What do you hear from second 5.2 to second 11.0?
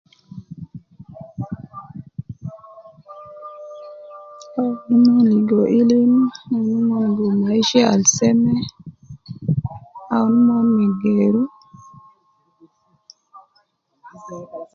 ligo ilim aunu umon ligo maisha al seme, aunu umon me